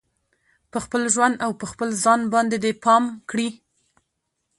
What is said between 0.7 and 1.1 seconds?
په خپل